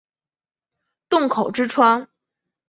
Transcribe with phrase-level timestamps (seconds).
[1.09, 2.07] 洞口之窗